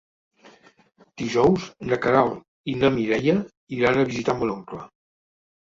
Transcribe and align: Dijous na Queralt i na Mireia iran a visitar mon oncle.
Dijous 1.23 1.67
na 1.91 2.01
Queralt 2.07 2.73
i 2.75 2.77
na 2.81 2.93
Mireia 2.99 3.37
iran 3.81 3.99
a 4.07 4.11
visitar 4.13 4.41
mon 4.43 4.59
oncle. 4.61 4.87